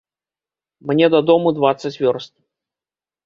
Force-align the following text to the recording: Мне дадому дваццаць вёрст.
Мне 0.91 1.09
дадому 1.15 1.53
дваццаць 1.57 1.93
вёрст. 2.05 2.33